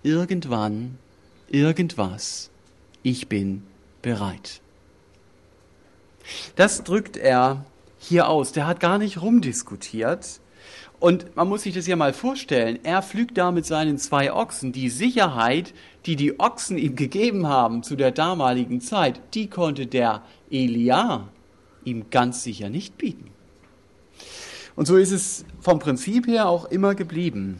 [0.01, 0.97] irgendwann,
[1.49, 2.49] irgendwas,
[3.03, 3.61] ich bin
[4.01, 4.61] bereit.
[6.55, 7.63] Das drückt er
[7.99, 8.51] hier aus.
[8.51, 10.39] Der hat gar nicht rumdiskutiert,
[10.99, 12.79] Und man muss sich das ja mal vorstellen.
[12.81, 14.71] Er pflügt da mit seinen zwei Ochsen.
[14.71, 15.75] Die Sicherheit,
[16.07, 21.29] die die Ochsen ihm gegeben haben zu der damaligen Zeit, die konnte der Elia
[21.85, 23.29] ihm ganz sicher nicht bieten.
[24.79, 27.59] Und so ist es vom Prinzip her auch immer geblieben.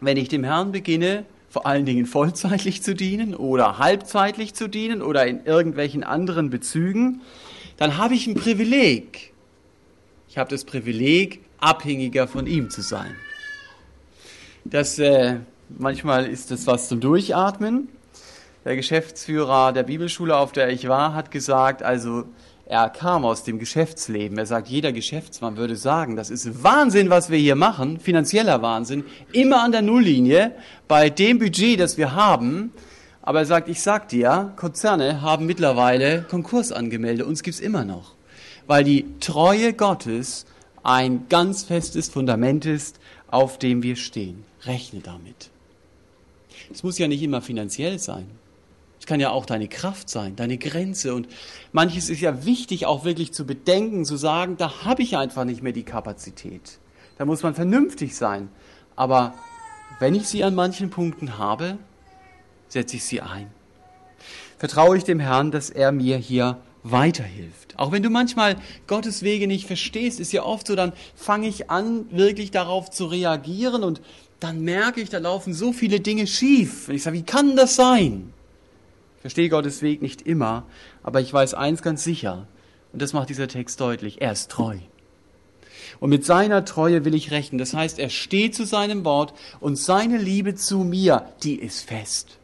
[0.00, 5.02] Wenn ich dem Herrn beginne, vor allen Dingen vollzeitlich zu dienen oder halbzeitlich zu dienen
[5.02, 7.20] oder in irgendwelchen anderen Bezügen,
[7.78, 9.32] dann habe ich ein Privileg.
[10.28, 13.16] Ich habe das Privileg, abhängiger von ihm zu sein.
[14.64, 17.88] Das, äh, manchmal ist das was zum Durchatmen.
[18.64, 22.22] Der Geschäftsführer der Bibelschule, auf der ich war, hat gesagt, also
[22.66, 24.38] er kam aus dem Geschäftsleben.
[24.38, 29.04] Er sagt, jeder Geschäftsmann würde sagen, das ist Wahnsinn, was wir hier machen, finanzieller Wahnsinn,
[29.32, 30.52] immer an der Nulllinie
[30.88, 32.72] bei dem Budget, das wir haben.
[33.20, 37.26] Aber er sagt, ich sag dir, Konzerne haben mittlerweile Konkurs angemeldet.
[37.26, 38.14] Uns gibt's immer noch.
[38.66, 40.46] Weil die Treue Gottes
[40.82, 42.98] ein ganz festes Fundament ist,
[43.28, 44.44] auf dem wir stehen.
[44.62, 45.50] Rechne damit.
[46.72, 48.26] Es muss ja nicht immer finanziell sein.
[49.04, 51.14] Es kann ja auch deine Kraft sein, deine Grenze.
[51.14, 51.28] Und
[51.72, 55.62] manches ist ja wichtig, auch wirklich zu bedenken, zu sagen, da habe ich einfach nicht
[55.62, 56.78] mehr die Kapazität.
[57.18, 58.48] Da muss man vernünftig sein.
[58.96, 59.34] Aber
[59.98, 61.76] wenn ich sie an manchen Punkten habe,
[62.68, 63.50] setze ich sie ein.
[64.56, 67.78] Vertraue ich dem Herrn, dass er mir hier weiterhilft.
[67.78, 71.68] Auch wenn du manchmal Gottes Wege nicht verstehst, ist ja oft so, dann fange ich
[71.70, 74.00] an, wirklich darauf zu reagieren und
[74.40, 76.88] dann merke ich, da laufen so viele Dinge schief.
[76.88, 78.33] Und ich sage, wie kann das sein?
[79.24, 80.66] Verstehe Gottes Weg nicht immer,
[81.02, 82.46] aber ich weiß eins ganz sicher,
[82.92, 84.76] und das macht dieser Text deutlich, er ist treu.
[85.98, 87.56] Und mit seiner Treue will ich rechnen.
[87.56, 92.36] Das heißt, er steht zu seinem Wort und seine Liebe zu mir, die ist fest.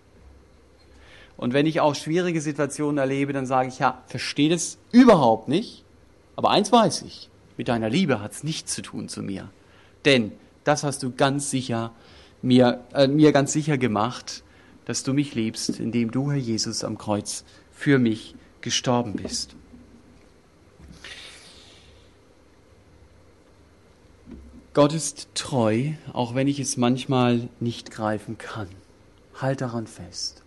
[1.37, 5.85] Und wenn ich auch schwierige Situationen erlebe, dann sage ich, ja, verstehe das überhaupt nicht.
[6.35, 9.51] Aber eins weiß ich, mit deiner Liebe hat es nichts zu tun zu mir.
[10.07, 10.33] Denn
[10.65, 11.93] das hast du ganz sicher
[12.41, 14.45] mir, äh, mir ganz sicher gemacht,
[14.91, 19.55] dass du mich liebst, indem du, Herr Jesus, am Kreuz für mich gestorben bist.
[24.75, 28.67] Gott ist treu, auch wenn ich es manchmal nicht greifen kann.
[29.41, 30.43] Halt daran fest.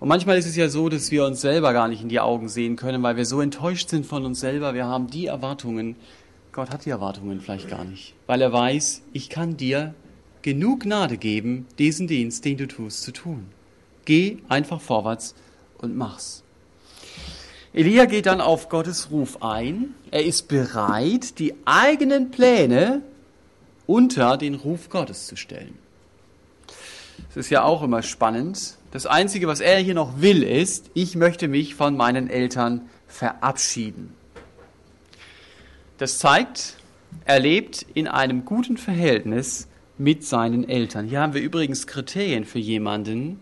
[0.00, 2.48] Und manchmal ist es ja so, dass wir uns selber gar nicht in die Augen
[2.48, 4.72] sehen können, weil wir so enttäuscht sind von uns selber.
[4.72, 5.96] Wir haben die Erwartungen.
[6.50, 9.92] Gott hat die Erwartungen vielleicht gar nicht, weil er weiß, ich kann dir
[10.42, 13.46] genug Gnade geben, diesen Dienst, den du tust, zu tun.
[14.04, 15.34] Geh einfach vorwärts
[15.78, 16.42] und mach's.
[17.72, 19.94] Elia geht dann auf Gottes Ruf ein.
[20.10, 23.02] Er ist bereit, die eigenen Pläne
[23.86, 25.78] unter den Ruf Gottes zu stellen.
[27.30, 31.16] Es ist ja auch immer spannend, das Einzige, was er hier noch will, ist, ich
[31.16, 34.12] möchte mich von meinen Eltern verabschieden.
[35.96, 36.76] Das zeigt,
[37.24, 39.66] er lebt in einem guten Verhältnis
[40.02, 41.06] mit seinen Eltern.
[41.06, 43.38] Hier haben wir übrigens Kriterien für jemanden,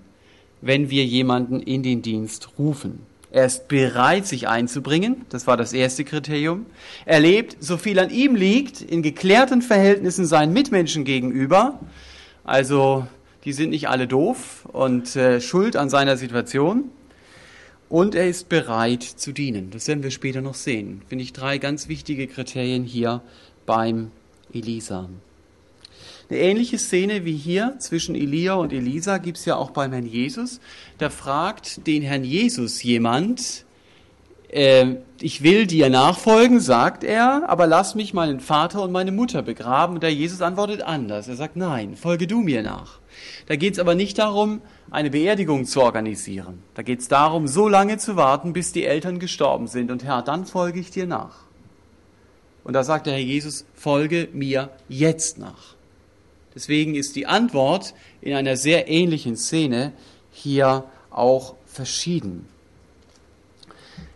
[0.61, 3.01] wenn wir jemanden in den Dienst rufen.
[3.33, 5.25] Er ist bereit, sich einzubringen.
[5.29, 6.67] Das war das erste Kriterium.
[7.07, 11.79] Er lebt, so viel an ihm liegt, in geklärten Verhältnissen seinen Mitmenschen gegenüber.
[12.45, 13.07] Also
[13.45, 16.91] die sind nicht alle doof und äh, schuld an seiner Situation.
[17.89, 19.71] Und er ist bereit zu dienen.
[19.71, 21.03] Das werden wir später noch sehen.
[21.09, 23.23] Finde ich drei ganz wichtige Kriterien hier
[23.65, 24.11] beim
[24.53, 25.09] Elisa.
[26.31, 30.07] Eine ähnliche Szene wie hier zwischen Elia und Elisa gibt es ja auch beim Herrn
[30.07, 30.61] Jesus.
[30.99, 33.65] Da fragt den Herrn Jesus jemand,
[34.49, 39.43] äh, ich will dir nachfolgen, sagt er, aber lass mich meinen Vater und meine Mutter
[39.43, 39.97] begraben.
[39.97, 41.27] Und der Jesus antwortet anders.
[41.27, 43.01] Er sagt, nein, folge du mir nach.
[43.47, 46.63] Da geht es aber nicht darum, eine Beerdigung zu organisieren.
[46.75, 49.91] Da geht es darum, so lange zu warten, bis die Eltern gestorben sind.
[49.91, 51.39] Und Herr, dann folge ich dir nach.
[52.63, 55.80] Und da sagt der Herr Jesus, folge mir jetzt nach.
[56.55, 59.93] Deswegen ist die Antwort in einer sehr ähnlichen Szene
[60.33, 62.47] hier auch verschieden.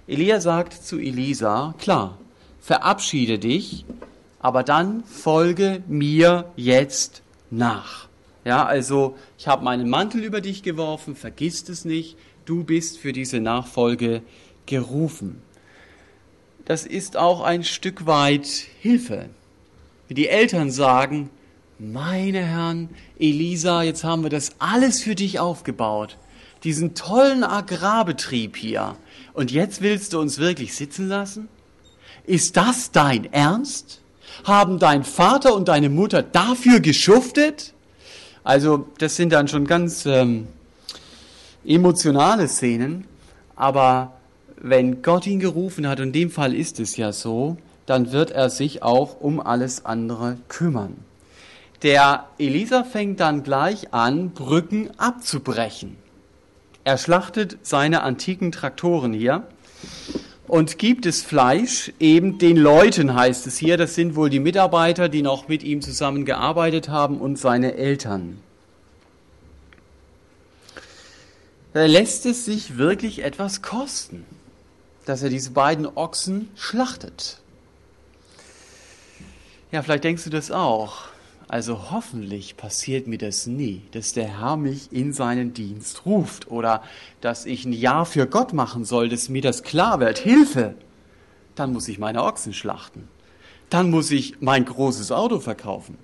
[0.07, 2.18] Elia sagt zu Elisa, klar,
[2.61, 3.85] verabschiede dich,
[4.40, 8.09] aber dann folge mir jetzt nach.
[8.44, 13.12] Ja, also ich habe meinen Mantel über dich geworfen, vergiss es nicht, du bist für
[13.14, 14.23] diese Nachfolge
[14.66, 15.40] gerufen.
[16.66, 18.47] Das ist auch ein Stück weit
[18.81, 19.31] Hilfe.
[20.09, 21.31] Wie die Eltern sagen,
[21.79, 26.17] meine Herren, Elisa, jetzt haben wir das alles für dich aufgebaut.
[26.63, 28.97] Diesen tollen Agrarbetrieb hier.
[29.33, 31.49] Und jetzt willst du uns wirklich sitzen lassen?
[32.27, 34.01] Ist das dein Ernst?
[34.45, 37.75] Haben dein Vater und deine Mutter dafür geschuftet?
[38.45, 40.47] Also das sind dann schon ganz ähm,
[41.65, 43.07] emotionale Szenen,
[43.57, 44.13] aber
[44.57, 47.57] wenn Gott ihn gerufen hat, und in dem Fall ist es ja so,
[47.87, 50.97] dann wird er sich auch um alles andere kümmern.
[51.85, 55.99] Der Elisa fängt dann gleich an, Brücken abzubrechen.
[56.83, 59.47] Er schlachtet seine antiken Traktoren hier
[60.49, 63.77] und gibt das Fleisch eben den Leuten, heißt es hier.
[63.77, 68.40] Das sind wohl die Mitarbeiter, die noch mit ihm zusammengearbeitet haben und seine Eltern.
[71.75, 74.25] Da lässt es sich wirklich etwas kosten,
[75.05, 77.40] dass er diese beiden Ochsen schlachtet.
[79.70, 81.13] Ja, vielleicht denkst du das auch.
[81.48, 86.83] Also hoffentlich passiert mir das nie, dass der Herr mich in seinen Dienst ruft oder
[87.20, 90.18] dass ich ein Jahr für Gott machen soll, dass mir das klar wird.
[90.18, 90.74] Hilfe!
[91.54, 93.09] Dann muss ich meine Ochsen schlachten.
[93.70, 95.96] Dann muss ich mein großes Auto verkaufen.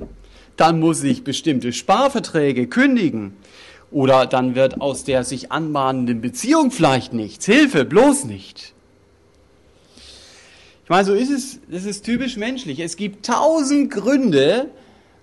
[0.56, 3.36] Dann muss ich bestimmte Sparverträge kündigen.
[3.90, 7.46] Oder dann wird aus der sich anmahnenden Beziehung vielleicht nichts.
[7.46, 8.74] Hilfe, bloß nicht.
[10.84, 12.78] Ich meine, so ist es, das ist typisch menschlich.
[12.80, 14.70] Es gibt tausend Gründe,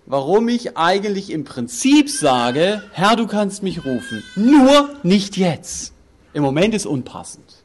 [0.08, 4.24] warum ich eigentlich im Prinzip sage, Herr, du kannst mich rufen.
[4.36, 5.94] Nur nicht jetzt.
[6.34, 7.64] Im Moment ist unpassend.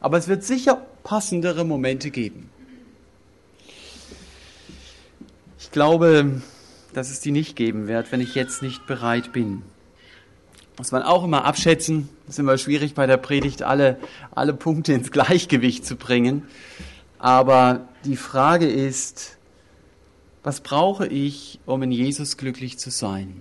[0.00, 2.50] Aber es wird sicher passendere Momente geben.
[5.58, 6.42] Ich glaube,
[6.92, 9.62] dass es die nicht geben wird, wenn ich jetzt nicht bereit bin.
[10.78, 12.08] Muss man auch immer abschätzen.
[12.26, 13.98] Es ist immer schwierig bei der Predigt alle,
[14.34, 16.44] alle Punkte ins Gleichgewicht zu bringen.
[17.18, 19.37] Aber die Frage ist,
[20.42, 23.40] was brauche ich, um in Jesus glücklich zu sein?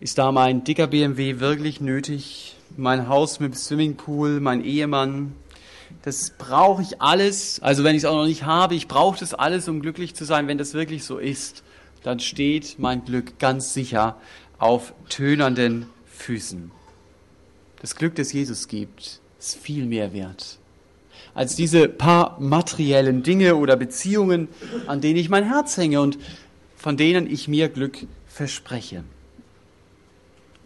[0.00, 2.56] Ist da mein dicker BMW wirklich nötig?
[2.76, 5.34] Mein Haus mit Swimmingpool, mein Ehemann?
[6.02, 7.60] Das brauche ich alles.
[7.60, 10.24] Also wenn ich es auch noch nicht habe, ich brauche das alles, um glücklich zu
[10.24, 10.46] sein.
[10.46, 11.64] Wenn das wirklich so ist,
[12.04, 14.16] dann steht mein Glück ganz sicher
[14.58, 16.70] auf tönernden Füßen.
[17.80, 20.58] Das Glück, das Jesus gibt, ist viel mehr wert
[21.38, 24.48] als diese paar materiellen Dinge oder Beziehungen,
[24.88, 26.18] an denen ich mein Herz hänge und
[26.76, 29.04] von denen ich mir Glück verspreche.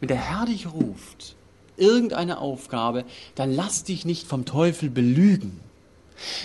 [0.01, 1.37] Wenn der Herr dich ruft,
[1.77, 3.05] irgendeine Aufgabe,
[3.35, 5.61] dann lass dich nicht vom Teufel belügen.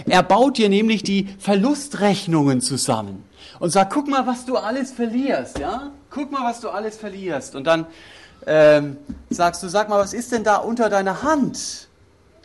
[0.05, 3.23] Er baut dir nämlich die Verlustrechnungen zusammen
[3.61, 5.91] und sagt, guck mal, was du alles verlierst, ja?
[6.09, 7.55] Guck mal, was du alles verlierst.
[7.55, 7.85] Und dann
[8.45, 8.97] ähm,
[9.29, 11.86] sagst du, sag mal, was ist denn da unter deiner Hand?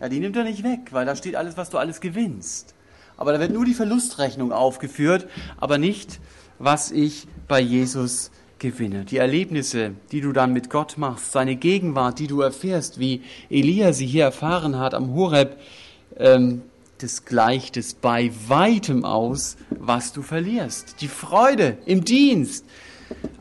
[0.02, 2.74] Ja, die nimmt er nicht weg, weil da steht alles, was du alles gewinnst.
[3.16, 6.18] Aber da wird nur die Verlustrechnung aufgeführt, aber nicht,
[6.58, 9.04] was ich bei Jesus gewinne.
[9.04, 13.92] Die Erlebnisse, die du dann mit Gott machst, seine Gegenwart, die du erfährst, wie Elia
[13.92, 15.56] sie hier erfahren hat am Horeb,
[16.16, 16.62] ähm,
[16.98, 21.00] das gleicht es bei weitem aus, was du verlierst.
[21.00, 22.64] Die Freude im Dienst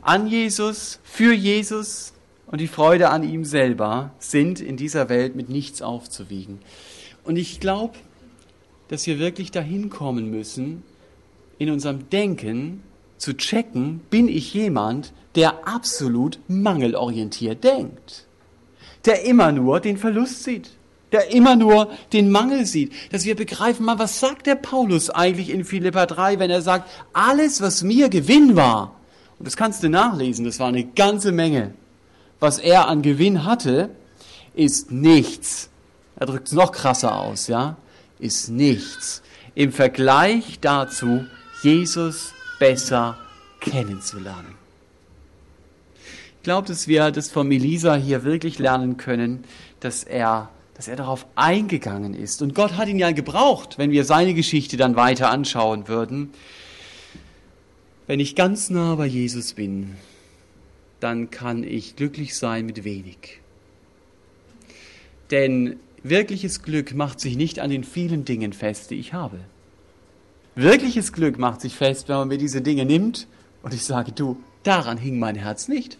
[0.00, 2.11] an Jesus, für Jesus,
[2.52, 6.60] und die Freude an ihm selber sind in dieser Welt mit nichts aufzuwiegen.
[7.24, 7.94] Und ich glaube,
[8.88, 10.82] dass wir wirklich dahin kommen müssen,
[11.58, 12.82] in unserem Denken
[13.16, 18.26] zu checken, bin ich jemand, der absolut mangelorientiert denkt,
[19.06, 20.72] der immer nur den Verlust sieht,
[21.10, 25.48] der immer nur den Mangel sieht, dass wir begreifen, mal, was sagt der Paulus eigentlich
[25.48, 28.94] in Philippa 3, wenn er sagt, alles, was mir Gewinn war,
[29.38, 31.72] und das kannst du nachlesen, das war eine ganze Menge,
[32.42, 33.90] was er an Gewinn hatte,
[34.54, 35.70] ist nichts.
[36.16, 37.76] Er drückt es noch krasser aus, ja?
[38.18, 39.22] Ist nichts.
[39.54, 41.24] Im Vergleich dazu,
[41.62, 43.16] Jesus besser
[43.60, 44.56] kennenzulernen.
[46.38, 49.44] Ich glaube, dass wir das von Elisa hier wirklich lernen können,
[49.78, 52.42] dass er, dass er darauf eingegangen ist.
[52.42, 56.32] Und Gott hat ihn ja gebraucht, wenn wir seine Geschichte dann weiter anschauen würden.
[58.08, 59.96] Wenn ich ganz nah bei Jesus bin,
[61.02, 63.40] dann kann ich glücklich sein mit wenig.
[65.30, 69.38] Denn wirkliches Glück macht sich nicht an den vielen Dingen fest, die ich habe.
[70.54, 73.26] Wirkliches Glück macht sich fest, wenn man mir diese Dinge nimmt
[73.62, 75.98] und ich sage, du, daran hing mein Herz nicht.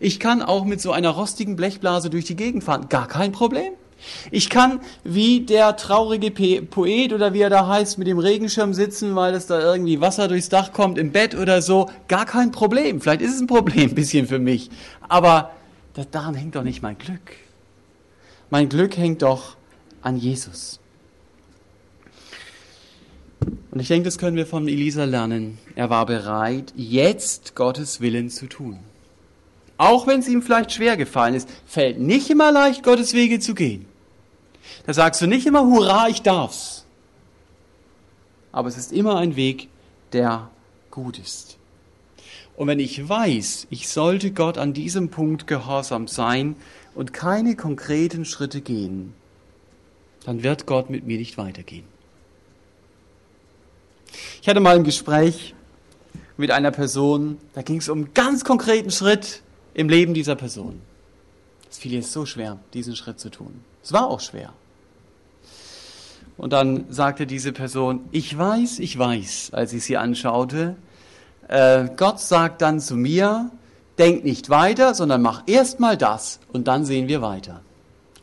[0.00, 3.72] Ich kann auch mit so einer rostigen Blechblase durch die Gegend fahren, gar kein Problem.
[4.30, 9.14] Ich kann wie der traurige Poet oder wie er da heißt, mit dem Regenschirm sitzen,
[9.14, 11.90] weil es da irgendwie Wasser durchs Dach kommt im Bett oder so.
[12.08, 13.00] Gar kein Problem.
[13.00, 14.70] Vielleicht ist es ein Problem ein bisschen für mich.
[15.08, 15.50] Aber
[16.10, 17.36] daran hängt doch nicht mein Glück.
[18.50, 19.56] Mein Glück hängt doch
[20.02, 20.80] an Jesus.
[23.70, 25.58] Und ich denke, das können wir von Elisa lernen.
[25.74, 28.78] Er war bereit, jetzt Gottes Willen zu tun.
[29.76, 33.54] Auch wenn es ihm vielleicht schwer gefallen ist, fällt nicht immer leicht, Gottes Wege zu
[33.54, 33.86] gehen.
[34.86, 36.84] Da sagst du nicht immer, hurra, ich darf's.
[38.52, 39.68] Aber es ist immer ein Weg,
[40.12, 40.50] der
[40.90, 41.58] gut ist.
[42.56, 46.54] Und wenn ich weiß, ich sollte Gott an diesem Punkt gehorsam sein
[46.94, 49.12] und keine konkreten Schritte gehen,
[50.24, 51.84] dann wird Gott mit mir nicht weitergehen.
[54.40, 55.54] Ich hatte mal ein Gespräch
[56.36, 59.42] mit einer Person, da ging es um einen ganz konkreten Schritt
[59.74, 60.80] im Leben dieser Person.
[61.70, 63.64] Es fiel jetzt so schwer, diesen Schritt zu tun.
[63.84, 64.52] Es war auch schwer.
[66.36, 70.76] Und dann sagte diese Person, ich weiß, ich weiß, als ich sie anschaute,
[71.48, 73.50] äh, Gott sagt dann zu mir,
[73.98, 77.60] denk nicht weiter, sondern mach erst mal das und dann sehen wir weiter.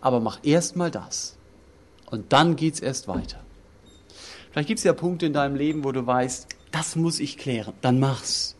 [0.01, 1.37] Aber mach erst mal das
[2.07, 3.37] und dann geht's erst weiter.
[4.51, 7.73] Vielleicht gibt es ja Punkte in deinem Leben, wo du weißt, das muss ich klären,
[7.81, 8.55] dann mach's.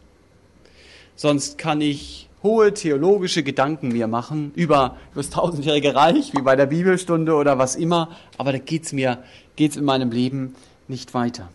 [1.16, 6.66] Sonst kann ich hohe theologische Gedanken mir machen über, das tausendjährige Reich, wie bei der
[6.66, 9.20] Bibelstunde oder was immer, aber da geht's mir,
[9.56, 10.56] geht's in meinem Leben
[10.88, 11.50] nicht weiter.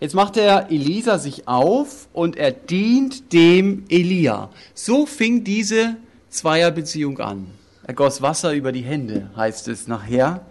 [0.00, 4.50] Jetzt macht der Elisa sich auf und er dient dem Elia.
[4.74, 5.96] So fing diese
[6.28, 7.46] Zweierbeziehung an.
[7.86, 10.44] Er goss Wasser über die Hände, heißt es nachher.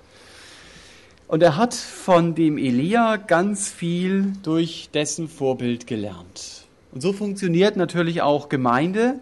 [1.28, 6.63] Und er hat von dem Elia ganz viel durch dessen Vorbild gelernt.
[6.94, 9.20] Und so funktioniert natürlich auch Gemeinde,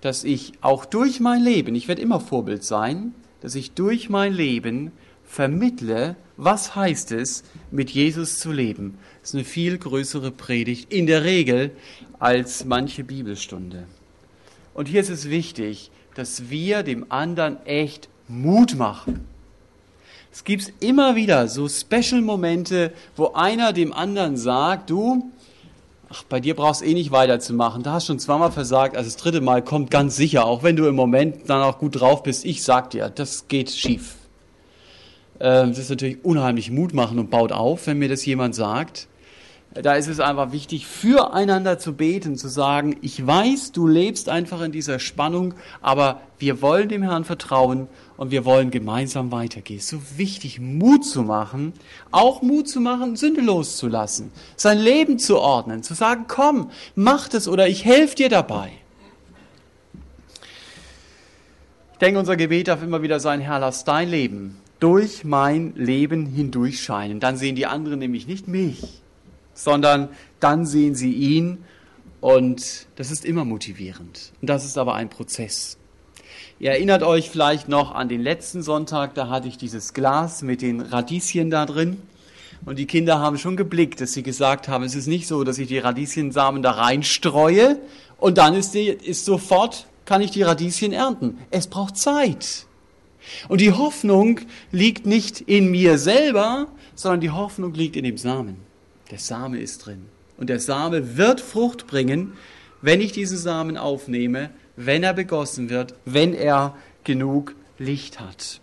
[0.00, 4.32] dass ich auch durch mein Leben, ich werde immer Vorbild sein, dass ich durch mein
[4.32, 4.92] Leben
[5.24, 8.98] vermittle, was heißt es, mit Jesus zu leben.
[9.20, 11.70] Das ist eine viel größere Predigt in der Regel
[12.18, 13.84] als manche Bibelstunde.
[14.72, 19.26] Und hier ist es wichtig, dass wir dem anderen echt Mut machen.
[20.32, 25.30] Es gibt immer wieder so Special-Momente, wo einer dem anderen sagt, du,
[26.10, 27.82] ach, bei dir brauchst du eh nicht weiterzumachen.
[27.82, 30.86] Da hast schon zweimal versagt, also das dritte Mal kommt ganz sicher, auch wenn du
[30.86, 32.44] im Moment dann auch gut drauf bist.
[32.44, 34.16] Ich sag dir, das geht schief.
[35.40, 39.08] Ähm, das ist natürlich unheimlich Mut machen und baut auf, wenn mir das jemand sagt.
[39.82, 44.62] Da ist es einfach wichtig, füreinander zu beten, zu sagen, ich weiß, du lebst einfach
[44.62, 49.80] in dieser Spannung, aber wir wollen dem Herrn vertrauen und wir wollen gemeinsam weitergehen.
[49.80, 51.74] So wichtig, Mut zu machen,
[52.10, 57.46] auch Mut zu machen, Sünde loszulassen, sein Leben zu ordnen, zu sagen, komm, mach das
[57.46, 58.70] oder ich helfe dir dabei.
[61.92, 66.26] Ich denke, unser Gebet darf immer wieder sein, Herr, lass dein Leben durch mein Leben
[66.26, 67.20] hindurch scheinen.
[67.20, 69.02] Dann sehen die anderen nämlich nicht mich,
[69.56, 71.64] sondern dann sehen sie ihn
[72.20, 74.32] und das ist immer motivierend.
[74.40, 75.78] Und das ist aber ein Prozess.
[76.58, 80.62] Ihr erinnert euch vielleicht noch an den letzten Sonntag, da hatte ich dieses Glas mit
[80.62, 82.00] den Radieschen da drin.
[82.64, 85.58] Und die Kinder haben schon geblickt, dass sie gesagt haben, es ist nicht so, dass
[85.58, 87.78] ich die Radieschensamen da reinstreue
[88.16, 91.38] und dann ist, die, ist sofort, kann ich die Radieschen ernten.
[91.50, 92.66] Es braucht Zeit.
[93.48, 94.40] Und die Hoffnung
[94.72, 98.65] liegt nicht in mir selber, sondern die Hoffnung liegt in dem Samen.
[99.10, 100.06] Der Same ist drin.
[100.36, 102.34] Und der Same wird Frucht bringen,
[102.82, 108.60] wenn ich diesen Samen aufnehme, wenn er begossen wird, wenn er genug Licht hat.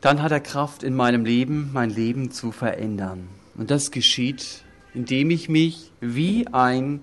[0.00, 3.28] Dann hat er Kraft in meinem Leben, mein Leben zu verändern.
[3.56, 4.62] Und das geschieht,
[4.94, 7.02] indem ich mich wie ein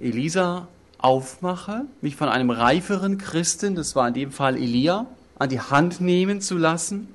[0.00, 0.68] Elisa
[0.98, 5.06] aufmache, mich von einem reiferen Christen, das war in dem Fall Elia,
[5.38, 7.08] an die Hand nehmen zu lassen,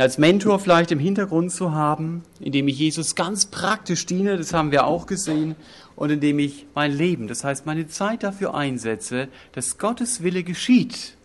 [0.00, 4.70] als Mentor vielleicht im Hintergrund zu haben, indem ich Jesus ganz praktisch diene, das haben
[4.70, 5.56] wir auch gesehen,
[5.96, 11.16] und indem ich mein Leben, das heißt meine Zeit dafür einsetze, dass Gottes Wille geschieht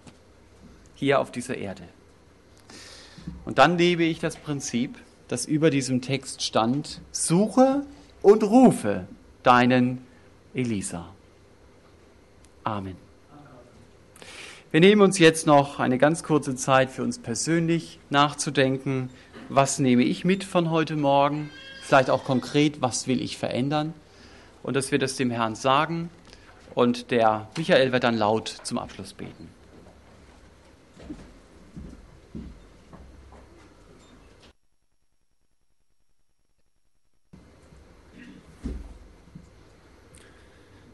[0.96, 1.84] hier auf dieser Erde.
[3.46, 4.98] Und dann lebe ich das Prinzip,
[5.28, 7.86] das über diesem Text stand, suche
[8.22, 9.06] und rufe
[9.44, 10.00] deinen
[10.54, 11.10] Elisa.
[12.64, 13.13] Amen.
[14.74, 19.12] Wir nehmen uns jetzt noch eine ganz kurze Zeit für uns persönlich nachzudenken,
[19.48, 21.52] was nehme ich mit von heute Morgen,
[21.84, 23.94] vielleicht auch konkret, was will ich verändern
[24.64, 26.10] und dass wir das dem Herrn sagen
[26.74, 29.48] und der Michael wird dann laut zum Abschluss beten.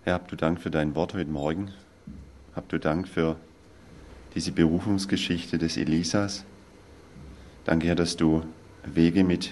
[0.04, 1.72] Herr, habt du Dank für dein Wort heute Morgen.
[2.54, 3.38] Habt du Dank für
[4.36, 6.46] diese Berufungsgeschichte des Elisas.
[7.66, 8.44] Danke, Herr, dass du
[8.86, 9.52] Wege mit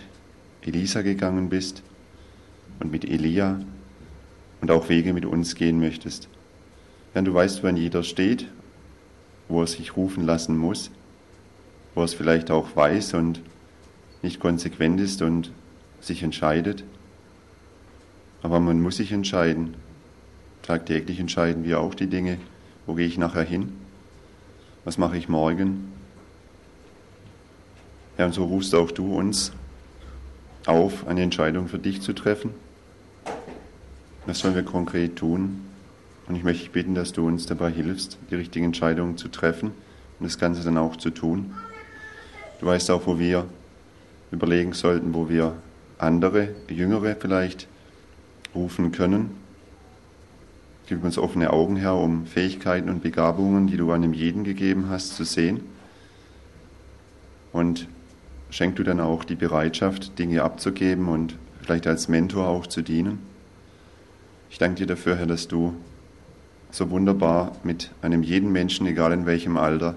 [0.62, 1.84] Elisa gegangen bist
[2.80, 3.60] und mit Elia
[4.62, 6.28] und auch Wege mit uns gehen möchtest.
[7.14, 8.48] Herr, du weißt, wann jeder steht,
[9.48, 10.92] wo er sich rufen lassen muss,
[11.96, 13.42] wo er es vielleicht auch weiß und
[14.22, 15.52] nicht konsequent ist und
[16.02, 16.84] sich entscheidet.
[18.42, 19.76] Aber man muss sich entscheiden.
[20.62, 22.38] Tagtäglich entscheiden wir auch die Dinge,
[22.86, 23.74] wo gehe ich nachher hin,
[24.88, 25.92] was mache ich morgen.
[28.18, 29.52] Ja, und so rufst auch du uns
[30.66, 32.52] auf, eine Entscheidung für dich zu treffen.
[34.26, 35.66] Was sollen wir konkret tun?
[36.30, 39.74] Und ich möchte dich bitten, dass du uns dabei hilfst, die richtigen Entscheidungen zu treffen
[40.20, 41.54] und das Ganze dann auch zu tun.
[42.62, 43.46] Du weißt auch, wo wir
[44.32, 45.58] überlegen sollten, wo wir
[45.98, 47.68] andere, jüngere vielleicht
[48.56, 49.32] rufen können.
[50.88, 55.18] Gib uns offene Augen, Herr, um Fähigkeiten und Begabungen, die du einem jeden gegeben hast,
[55.18, 55.60] zu sehen.
[57.52, 57.90] Und
[58.52, 63.20] schenk du dann auch die Bereitschaft, Dinge abzugeben und vielleicht als Mentor auch zu dienen.
[64.50, 65.76] Ich danke dir dafür, Herr, dass du
[66.72, 69.96] so wunderbar mit einem jeden Menschen, egal in welchem Alter,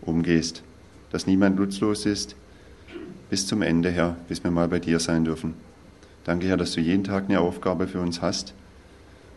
[0.00, 0.62] umgehst.
[1.12, 2.34] Dass niemand nutzlos ist,
[3.28, 5.52] bis zum Ende, Herr, bis wir mal bei dir sein dürfen.
[6.24, 8.54] Danke, Herr, dass du jeden Tag eine Aufgabe für uns hast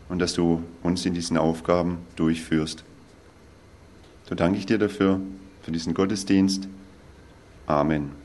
[0.08, 2.84] und dass du uns in diesen Aufgaben durchführst.
[4.28, 5.20] So danke ich dir dafür,
[5.62, 6.68] für diesen Gottesdienst.
[7.66, 8.23] Amen.